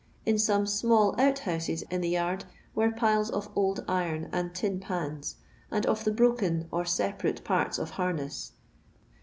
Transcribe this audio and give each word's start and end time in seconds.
In 0.25 0.39
some 0.39 0.65
small 0.65 1.13
ont 1.21 1.37
houses 1.37 1.83
in 1.91 2.01
the 2.01 2.09
yard 2.09 2.45
were 2.73 2.89
piles 2.89 3.29
of 3.29 3.51
old 3.55 3.85
iron 3.87 4.29
and 4.31 4.51
tin 4.51 4.79
pans, 4.79 5.35
and 5.69 5.85
of 5.85 6.05
the 6.05 6.11
broken 6.11 6.67
or 6.71 6.85
separate 6.85 7.43
parts 7.43 7.77
of 7.77 7.91
harness. 7.91 8.53